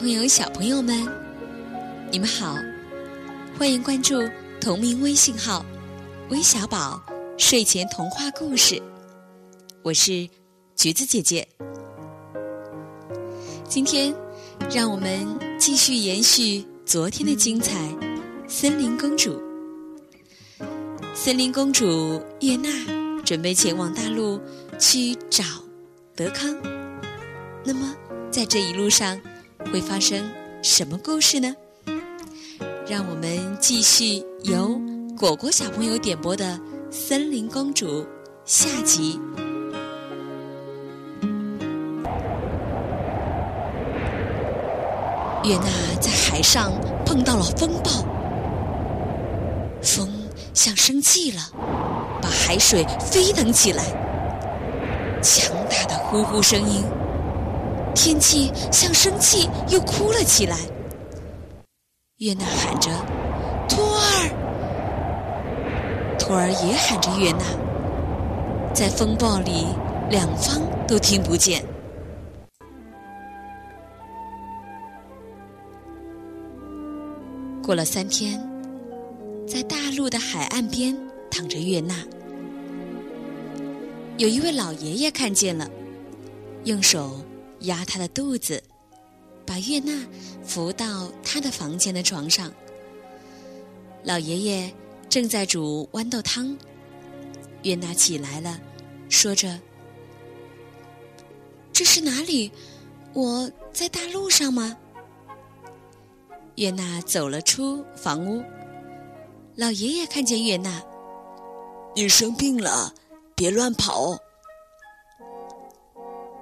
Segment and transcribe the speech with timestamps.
[0.00, 1.06] 朋友、小朋友们，
[2.10, 2.56] 你们好！
[3.58, 4.14] 欢迎关注
[4.58, 5.62] 同名微信号
[6.30, 6.98] “微小宝
[7.36, 8.80] 睡前童话故事”，
[9.84, 10.26] 我是
[10.74, 11.46] 橘子姐姐。
[13.68, 14.14] 今天，
[14.74, 15.20] 让我们
[15.58, 17.94] 继续延续昨天的精彩。
[18.48, 19.38] 森林公主，
[21.14, 22.70] 森林公主叶娜
[23.22, 24.40] 准备前往大陆
[24.78, 25.44] 去找
[26.16, 26.56] 德康。
[27.62, 27.94] 那么，
[28.30, 29.20] 在这一路上
[29.72, 30.30] 会发生
[30.62, 31.54] 什么故事呢？
[32.88, 34.80] 让我们继续由
[35.16, 36.44] 果果小朋友点播的
[36.90, 38.02] 《森林公主》
[38.44, 39.20] 下集。
[45.44, 45.64] 月娜
[46.00, 46.72] 在海上
[47.06, 47.90] 碰到了风暴，
[49.80, 50.08] 风
[50.52, 51.40] 像生气了，
[52.20, 53.84] 把海水飞腾起来，
[55.22, 56.84] 强大的呼呼声音。
[57.94, 60.56] 天气像生气又哭了起来。
[62.18, 62.90] 月娜喊着
[63.68, 64.30] ：“托儿！”
[66.18, 67.44] 托儿也喊着月娜。
[68.72, 69.66] 在风暴里，
[70.10, 71.64] 两方都听不见。
[77.62, 78.40] 过了三天，
[79.46, 80.96] 在大陆的海岸边
[81.30, 81.94] 躺着月娜。
[84.18, 85.68] 有一位老爷爷看见了，
[86.64, 87.20] 用手
[87.60, 88.62] 压她的肚子，
[89.46, 89.92] 把月娜
[90.44, 92.52] 扶到他的房间的床上。
[94.02, 94.72] 老爷爷
[95.08, 96.56] 正在煮豌豆汤，
[97.62, 98.58] 月娜起来了，
[99.08, 99.58] 说着
[101.72, 102.50] ：“这是哪里？
[103.12, 104.76] 我在大路上吗？”
[106.56, 108.42] 月娜走了出房屋，
[109.56, 110.82] 老爷爷看见月娜，
[111.94, 112.94] 你生病了，
[113.34, 114.16] 别乱跑。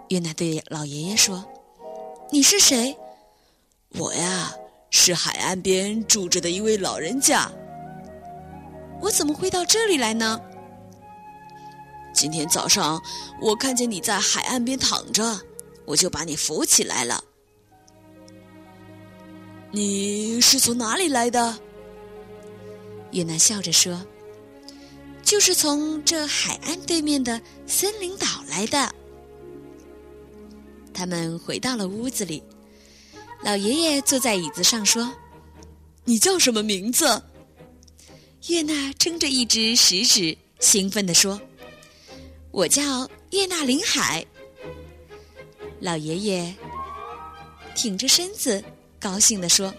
[0.09, 1.45] 月娜对老爷爷说
[2.33, 2.97] ：“你是谁？”
[3.99, 4.55] 我呀，
[4.91, 7.51] 是海岸边住着的一位老人家。
[9.01, 10.41] 我怎么会到这里来呢？
[12.15, 13.01] 今天早上
[13.41, 15.39] 我看见你在海岸边躺着，
[15.85, 17.23] 我就把你扶起来了。
[19.71, 21.59] 你是从哪里来的？
[23.11, 24.05] 月娜笑着说
[25.23, 28.91] ：“就是从这海岸对面的森林岛来的。”
[30.99, 32.43] 他们回到了屋子里，
[33.45, 35.15] 老爷爷坐在椅子上说
[36.05, 37.23] ：“你叫什么名字？”
[38.49, 41.41] 月娜撑着一只食指，兴奋地说
[42.51, 44.27] ：“我叫叶娜林海。”
[45.79, 46.53] 老爷爷
[47.77, 48.61] 挺着身子。
[48.99, 49.73] 高兴地说：“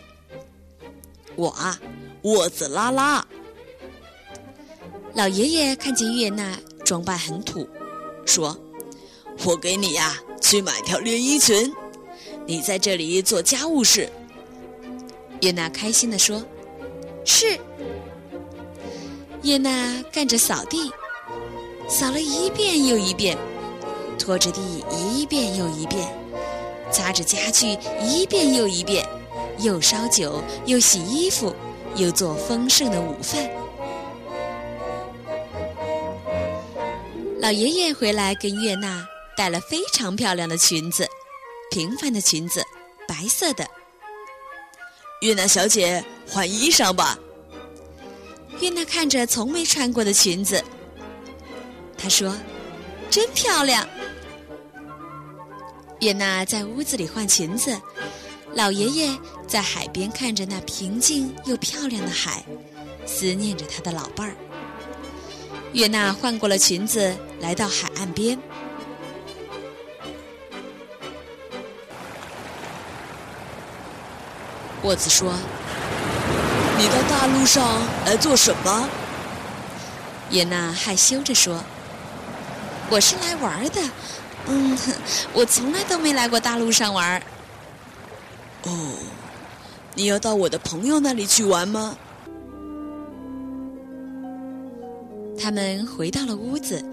[1.35, 1.77] 我啊，
[2.21, 3.27] 沃子拉拉。”
[5.13, 7.67] 老爷爷看见月娜装扮很土，
[8.25, 8.57] 说
[9.43, 11.73] ：“我给你呀去买条连衣裙，
[12.45, 14.09] 你在这里做家务事。”
[15.41, 16.43] 月娜开心地说
[17.25, 17.57] ：“是。”
[19.43, 20.91] 月娜干着扫地，
[21.87, 23.37] 扫了一遍又一遍，
[24.17, 26.07] 拖着地一遍又一遍。
[26.91, 29.07] 擦着家具一遍又一遍，
[29.59, 31.53] 又烧酒，又洗衣服，
[31.95, 33.47] 又做丰盛的午饭。
[37.39, 39.07] 老爷爷回来跟月娜
[39.39, 41.07] 带了非常漂亮的裙子，
[41.71, 42.61] 平凡的裙子，
[43.07, 43.65] 白色的。
[45.21, 47.17] 月娜小姐，换衣裳吧。
[48.59, 50.61] 月娜看着从没穿过的裙子，
[51.97, 52.35] 她说
[53.09, 53.87] ：“真漂亮。”
[56.01, 57.79] 月娜在屋子里换裙子，
[58.53, 59.17] 老爷爷
[59.47, 62.43] 在海边看着那平静又漂亮的海，
[63.05, 64.35] 思念着他的老伴儿。
[65.71, 68.37] 月娜换过了裙子，来到海岸边。
[74.83, 75.33] 沃子说
[76.77, 78.89] ：“你到大陆上来做什么？”
[80.31, 81.63] 月娜害羞着说
[82.89, 83.81] ：“我是来玩的。”
[84.47, 84.77] 嗯，
[85.33, 87.21] 我从来都没来过大陆上玩。
[88.63, 88.93] 哦，
[89.93, 91.95] 你要到我的朋友那里去玩吗？
[95.41, 96.83] 他们回到了屋子。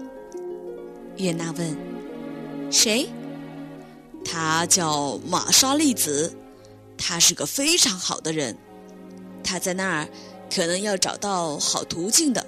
[1.15, 1.77] 月娜问
[2.69, 3.09] ：“谁？”
[4.23, 6.35] 他叫玛莎丽子，
[6.97, 8.57] 他是个非常好的人。
[9.43, 10.07] 他在那儿
[10.53, 12.45] 可能要找到好途径的。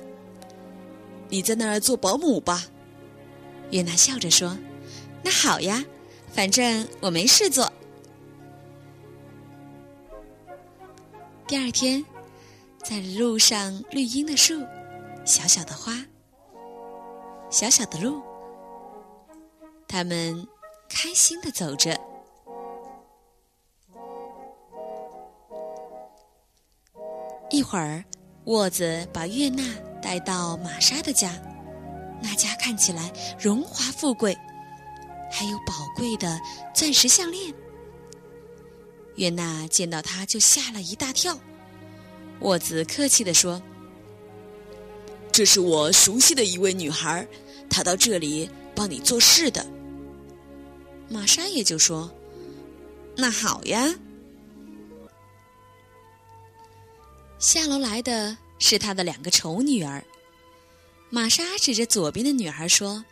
[1.29, 2.65] 你在那儿做保姆吧。
[3.71, 4.57] 月娜笑着说。
[5.21, 5.83] 那好呀，
[6.33, 7.71] 反正我没事做。
[11.45, 12.03] 第二天，
[12.83, 14.65] 在路上绿荫的树，
[15.25, 15.93] 小小的花，
[17.49, 18.21] 小小的路，
[19.87, 20.47] 他们
[20.87, 21.99] 开心的走着。
[27.51, 28.03] 一会儿，
[28.45, 29.63] 沃子把月娜
[30.01, 31.33] 带到玛莎的家，
[32.21, 34.37] 那家看起来荣华富贵，
[35.31, 36.39] 还有宝贵的
[36.73, 37.53] 钻石项链。
[39.15, 41.37] 月娜见到他就吓了一大跳。
[42.41, 43.61] 沃子客气地说
[45.31, 47.27] ：“这是我熟悉的一位女孩，
[47.69, 49.65] 她到这里帮你做事的。”
[51.09, 52.09] 玛莎也就说
[53.17, 53.93] ：“那好呀。”
[57.39, 60.03] 下楼来的是他的两个丑女儿。
[61.09, 63.05] 玛莎指着左边的女孩说：“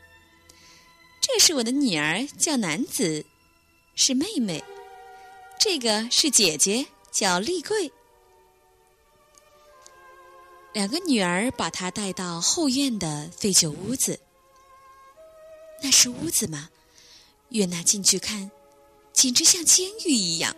[1.21, 3.25] 这是我的女儿，叫男子，
[3.95, 4.62] 是妹妹；
[5.57, 7.89] 这个是姐姐，叫丽贵。”
[10.73, 14.19] 两个女儿把她带到后院的废旧屋子。
[15.81, 16.69] 那是屋子吗？
[17.50, 18.51] 约娜进去看，
[19.13, 20.53] 简直像监狱一样。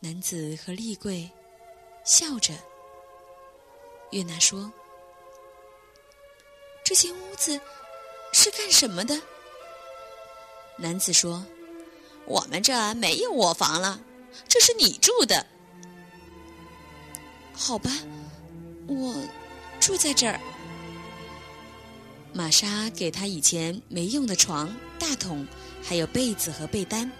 [0.00, 1.30] 男子和丽贵
[2.04, 2.52] 笑着。
[4.10, 4.70] 约娜说
[6.84, 7.60] ：“这间屋子
[8.32, 9.20] 是干什么的？”
[10.78, 11.44] 男子说
[12.26, 14.00] ：“我们这没有卧房了，
[14.46, 15.44] 这是你住的。”
[17.52, 17.90] 好吧，
[18.86, 19.14] 我
[19.80, 20.38] 住在这儿。
[22.32, 25.46] 玛莎给他以前没用的床、大桶，
[25.82, 27.10] 还有被子和被单。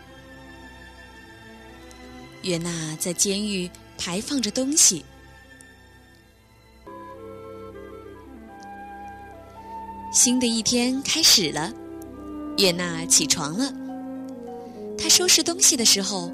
[2.42, 5.04] 约娜在监狱排放着东西。
[10.12, 11.72] 新的一天开始了，
[12.58, 13.72] 约娜起床了。
[14.96, 16.32] 她收拾东西的时候，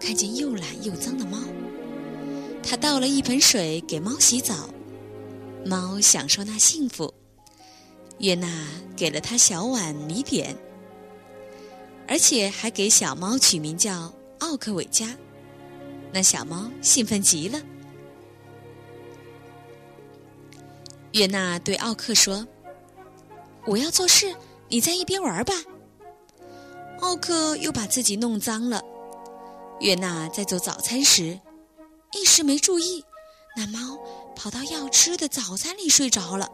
[0.00, 1.38] 看见又懒又脏的猫。
[2.62, 4.70] 她倒了一盆水给猫洗澡，
[5.64, 7.12] 猫享受那幸福。
[8.18, 8.48] 约娜
[8.96, 10.56] 给了它小碗米点，
[12.06, 15.14] 而且还给小猫取名叫奥克韦加。
[16.16, 17.60] 那小猫兴奋极了。
[21.12, 22.48] 月娜对奥克说
[23.68, 24.34] ：“我要做事，
[24.70, 25.52] 你在一边玩吧。”
[27.00, 28.82] 奥克又把自己弄脏了。
[29.80, 31.38] 月娜在做早餐时。
[32.14, 33.04] 一时没注意，
[33.54, 33.98] 那猫
[34.34, 36.50] 跑到要吃的早餐里睡着了。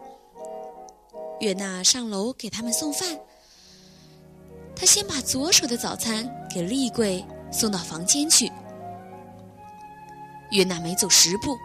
[1.39, 3.17] 月娜上楼给他们送饭，
[4.75, 8.51] 她先把左手的早餐给丽贵送到房间去。
[10.53, 11.59] 月娜没走十步，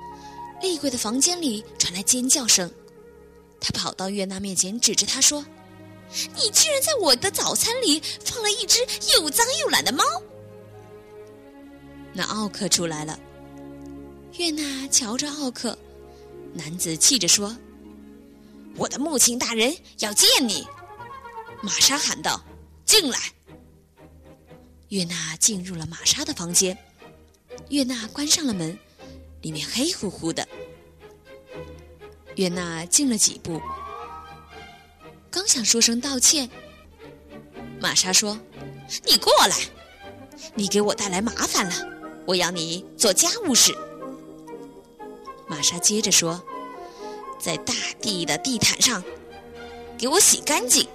[0.62, 2.72] 厉鬼的房间里传来尖叫声，
[3.60, 5.46] 她跑到月娜面前，指着她说
[6.36, 8.80] ：“你居然在我的早餐里放了一只
[9.14, 10.04] 又脏又懒的猫！”
[12.14, 13.20] 那奥克出来了。
[14.38, 15.78] 月娜瞧着奥克，
[16.54, 17.56] 男子气着说
[18.78, 20.66] ：“我的母亲大人要见你。”
[21.62, 22.42] 玛莎喊道
[22.86, 23.20] ：“进来。”
[24.90, 26.78] 月娜进入了玛莎的房间。
[27.70, 28.78] 月娜关上了门，
[29.42, 30.48] 里面黑乎乎的。
[32.36, 33.62] 月娜进了几步，
[35.30, 36.50] 刚想说声道歉，
[37.80, 38.40] 玛莎说
[39.06, 39.58] ：“你过来，
[40.56, 41.74] 你给我带来麻烦了，
[42.26, 43.76] 我要你做家务事。”
[45.50, 46.42] 玛莎接着说
[47.40, 49.04] ：“在大地的地毯上，
[49.98, 50.88] 给我洗干净，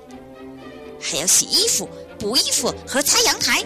[1.00, 1.88] 还要洗衣服、
[2.18, 3.64] 补衣服和擦阳台。”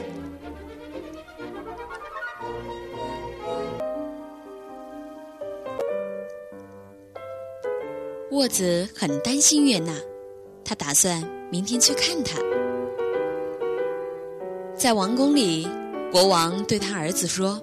[8.37, 9.95] 沃子很担心月娜，
[10.63, 12.39] 他打算明天去看她。
[14.77, 15.67] 在王宫里，
[16.13, 17.59] 国王对他儿子说。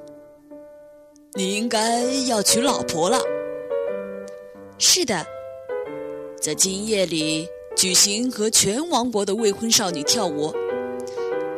[1.36, 3.20] 你应该要娶老婆了。
[4.80, 5.24] 是的，
[6.42, 10.52] 在今夜里举行和全王国的未婚少女跳舞。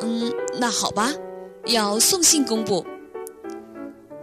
[0.02, 1.10] 嗯，那好吧，
[1.64, 2.84] 要送信公布。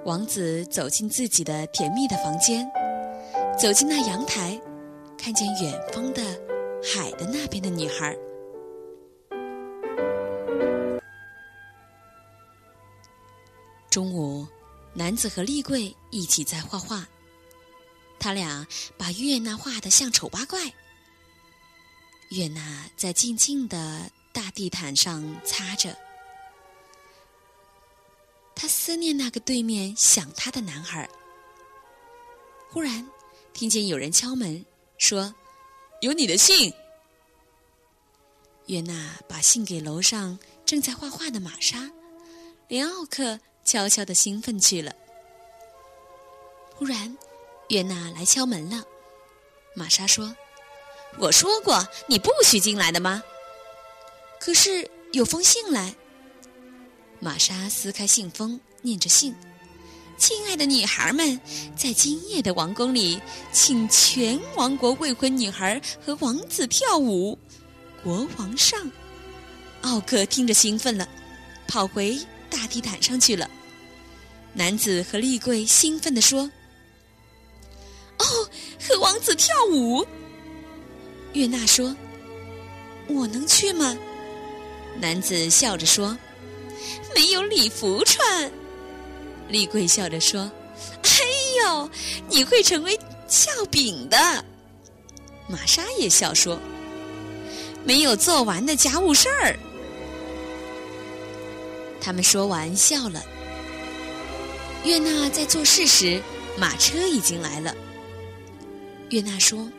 [0.06, 2.64] 王子走进自己的甜蜜的房间，
[3.60, 4.60] 走进那阳台，
[5.24, 6.22] 看见远方的
[6.84, 8.14] 海的那边的女孩。
[13.90, 14.46] 中午。
[14.96, 17.08] 男子和丽贵一起在画画，
[18.20, 20.72] 他俩把月娜画得像丑八怪。
[22.30, 25.98] 月娜在静静的大地毯上擦着，
[28.54, 31.10] 她思念那个对面想她的男孩。
[32.70, 33.10] 忽然，
[33.52, 34.64] 听见有人敲门，
[35.04, 35.36] 说
[36.02, 36.74] ：“有你的信。”
[38.68, 41.92] 月娜把信给楼上正在画画的玛莎，
[42.68, 43.40] 连奥克。
[43.66, 44.94] 悄悄的兴奋去了。
[46.76, 47.18] 忽然，
[47.70, 48.84] 约娜来敲门了。
[49.74, 50.36] 玛莎说
[51.18, 53.24] ：“我说过你不许进来的吗？”
[54.38, 55.96] 可是有封信来。
[57.22, 59.34] 玛莎撕开信封，念着信，
[60.18, 61.40] 亲爱的女孩们，
[61.76, 63.20] 在今夜的王宫里，
[63.52, 67.38] 请全王国未婚女孩和王子跳舞。
[68.04, 68.90] 国王上，
[69.82, 71.08] 奥克听着兴奋了，
[71.68, 72.18] 跑回
[72.50, 73.50] 大地毯上去了。
[74.54, 76.50] 男子和丽贵兴奋地说
[78.20, 78.26] ：“哦，
[78.80, 80.06] 和王子跳舞。”
[81.34, 81.96] 月娜说
[83.10, 83.98] ：“我能去吗？”
[85.02, 86.18] 男子笑着说
[87.16, 88.52] ：“没有礼服穿。”
[89.54, 90.52] 丽贵笑着说
[91.06, 91.10] ：“哎
[91.64, 91.90] 呦，
[92.28, 94.18] 你会成为笑柄的。”
[95.48, 96.60] 玛莎也笑说
[97.86, 99.56] ：“没有做完的家务事儿。”
[102.02, 103.24] 他们说完笑了。
[104.84, 106.20] 月娜在做事时，
[106.58, 107.76] 马车已经来了。
[109.10, 109.72] 月娜说：“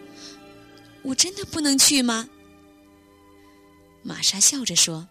[1.02, 2.28] 我真的不能去吗？”
[4.04, 5.08] 玛莎笑着说：“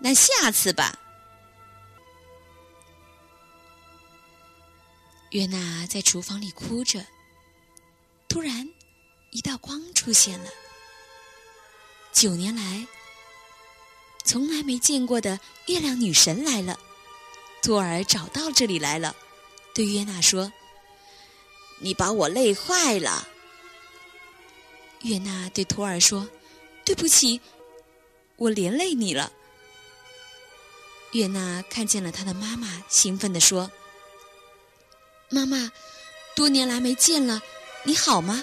[0.00, 0.98] 那下次吧。”
[5.34, 7.04] 约娜在厨房里哭着。
[8.28, 8.68] 突然，
[9.32, 10.48] 一道光出现了。
[12.12, 12.86] 九年来
[14.24, 16.78] 从来没见过的月亮女神来了。
[17.62, 19.16] 托尔找到这里来了，
[19.74, 20.52] 对约娜说
[21.82, 23.26] ：“你把我累坏了。”
[25.02, 26.28] 约娜对托尔说
[26.86, 27.40] ：“对不起，
[28.36, 29.32] 我连累你了。”
[31.10, 33.68] 约娜看见了她的妈妈，兴奋地说。
[35.34, 35.68] 妈妈，
[36.36, 37.42] 多年来没见了，
[37.82, 38.40] 你好吗？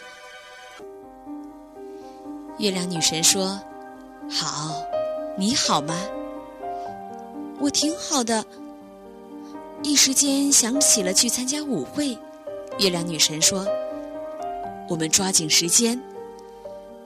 [2.57, 3.57] 月亮女神说
[4.29, 4.83] ：“好，
[5.37, 5.95] 你好吗？
[7.61, 8.45] 我挺好的。”
[9.83, 12.17] 一时间想起了去参加舞会，
[12.77, 13.65] 月亮女神说
[14.89, 15.97] ：“我们抓紧时间。”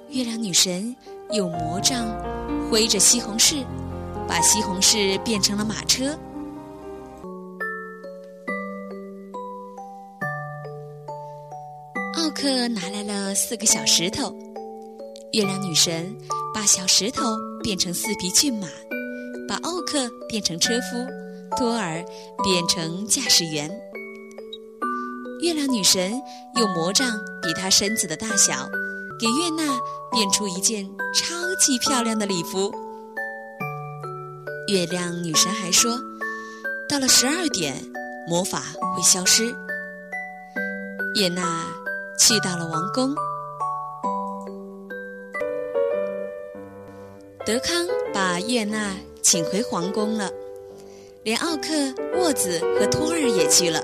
[0.10, 0.96] 月亮女神
[1.30, 2.08] 用魔杖
[2.72, 3.64] 挥着西红柿，
[4.28, 6.18] 把西红柿变成了马车。
[12.36, 14.36] 克拿来了四个小石头，
[15.32, 16.14] 月亮女神
[16.54, 18.68] 把小石头变成四匹骏马，
[19.48, 21.08] 把奥克变成车夫，
[21.56, 22.04] 托尔
[22.44, 23.72] 变成驾驶员。
[25.42, 26.22] 月亮女神
[26.58, 28.68] 用魔杖比她身子的大小，
[29.18, 29.80] 给月娜
[30.12, 32.70] 变出一件超级漂亮的礼服。
[34.68, 35.98] 月亮女神还说，
[36.90, 37.76] 到了十二点，
[38.28, 38.62] 魔法
[38.94, 39.56] 会消失。
[41.16, 41.66] 月娜。
[42.18, 43.14] 去到了王宫，
[47.46, 50.32] 德康把月娜请回皇宫了，
[51.24, 51.70] 连奥克、
[52.18, 53.84] 沃子和托尔也去了。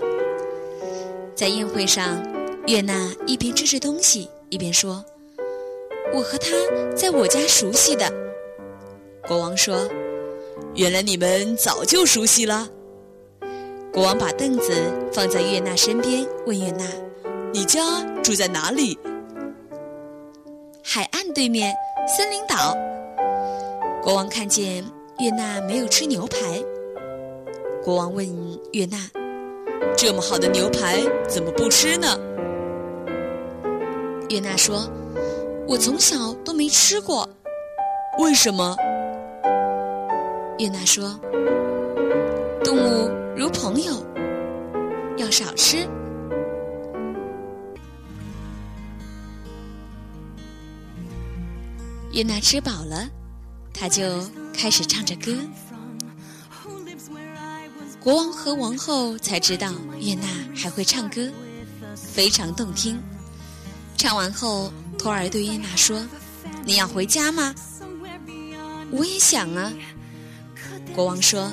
[1.36, 2.24] 在宴会上，
[2.68, 5.04] 月娜一边吃着东西，一边说
[6.14, 6.48] ：“我和他
[6.96, 8.12] 在我家熟悉的。”
[9.28, 9.88] 国王说
[10.74, 12.68] ：“原来你们早就熟悉了。”
[13.92, 14.72] 国王把凳子
[15.12, 16.86] 放在月娜身边，问月娜。
[17.54, 17.82] 你家
[18.24, 18.98] 住在哪里？
[20.82, 21.76] 海岸对面，
[22.08, 22.74] 森林岛。
[24.02, 24.84] 国王看见
[25.20, 26.38] 月娜没有吃牛排，
[27.84, 28.26] 国王问
[28.72, 28.98] 月娜
[29.98, 32.08] ：“这么好的牛排怎么不吃呢？”
[34.32, 34.90] 月娜说
[35.68, 37.28] ：“我从小都没吃过。”
[38.18, 38.78] 为什么？
[40.58, 41.20] 月娜说
[42.64, 43.92] ：“动物如朋友，
[45.18, 45.86] 要少吃。”
[52.14, 53.08] 月娜吃饱了，
[53.74, 55.34] 她就开始唱着歌。
[58.02, 61.32] 国王和王后才知道月娜还会唱歌，
[61.96, 63.02] 非常动听。
[63.96, 66.06] 唱完后，托尔对月娜说
[66.66, 67.56] ：“你要回家吗
[68.92, 69.72] ？”“我也想啊。”
[70.94, 71.50] 国王说：“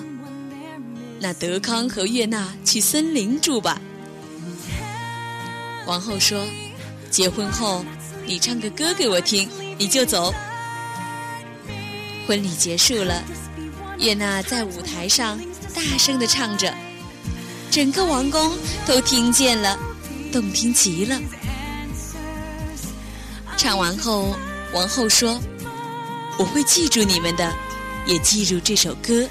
[1.20, 3.80] 那德康和月娜去森林住吧。”
[5.86, 6.44] 王后说
[7.10, 7.84] ：“结婚后，
[8.26, 9.48] 你唱个歌给我听，
[9.78, 10.34] 你就走。”
[12.28, 13.24] 婚礼结束了，
[13.98, 15.40] 月娜在舞台上
[15.74, 16.74] 大声的唱着，
[17.70, 18.52] 整个王宫
[18.86, 19.78] 都听见了，
[20.30, 21.18] 动听极了。
[23.56, 24.36] 唱完后，
[24.74, 25.40] 王后说
[26.38, 27.50] ：“我会记住你们的，
[28.04, 29.26] 也记住这首歌。”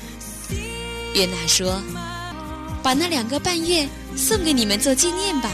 [1.14, 1.80] 月娜说
[2.82, 5.52] ：“把那两个半月送给你们做纪念吧。”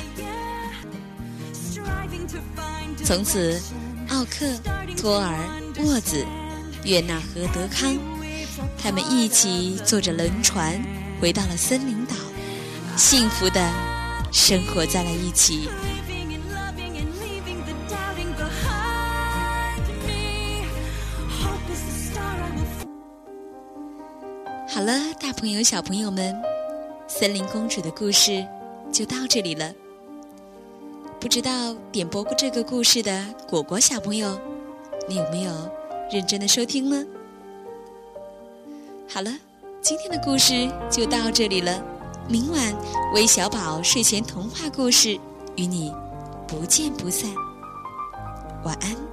[3.04, 3.62] 从此，
[4.08, 4.48] 奥克、
[4.96, 5.38] 托尔、
[5.80, 6.26] 沃子。
[6.86, 7.98] 月娜和德康，
[8.78, 10.82] 他们一起坐着轮船
[11.20, 12.16] 回到了森林岛，
[12.98, 13.72] 幸福的
[14.32, 15.70] 生活在了一起。
[24.68, 26.36] 好了，大朋友、小朋友们，
[27.08, 28.46] 森林公主的故事
[28.92, 29.72] 就到这里了。
[31.20, 34.38] 不知道点播过这个故事的果果小朋友，
[35.08, 35.54] 你有没有
[36.14, 37.04] 认真的收听呢？
[39.10, 39.32] 好了，
[39.82, 41.84] 今天的故事就到这里了。
[42.30, 42.76] 明晚
[43.16, 45.20] 微小宝睡前童话故事
[45.56, 45.92] 与你
[46.48, 47.28] 不见不散。
[48.64, 49.13] 晚安。